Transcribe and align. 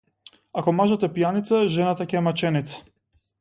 Ако 0.61 0.71
мажот 0.77 1.05
е 1.07 1.09
пијаница, 1.17 1.59
жената 1.75 2.09
ќе 2.15 2.19
е 2.23 2.25
маченица. 2.29 2.83